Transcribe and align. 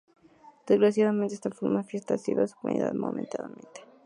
Desgraciadamente 0.65 1.35
esta 1.35 1.49
hermosa 1.49 1.83
fiesta 1.83 2.15
ha 2.15 2.17
sido 2.17 2.41
suspendida 2.47 2.91
momentáneamente. 2.91 3.81